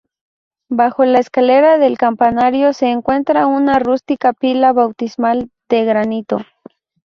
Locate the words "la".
1.05-1.19